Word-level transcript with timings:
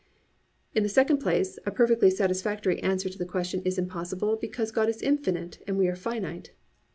In 0.73 0.81
the 0.81 0.89
second 0.89 1.19
place, 1.19 1.59
a 1.63 1.69
perfectly 1.69 2.09
satisfactory 2.09 2.81
answer 2.81 3.07
to 3.07 3.17
the 3.19 3.23
question 3.23 3.61
is 3.61 3.77
impossible 3.77 4.35
because 4.35 4.71
God 4.71 4.89
is 4.89 4.99
infinite 5.03 5.59
and 5.67 5.77
we 5.77 5.87
are 5.87 5.95
finite. 5.95 6.53